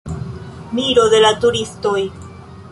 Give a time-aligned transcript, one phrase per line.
[0.79, 1.97] Miro de la turistoj.